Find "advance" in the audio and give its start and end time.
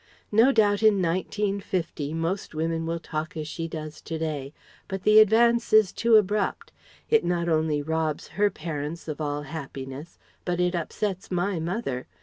5.19-5.71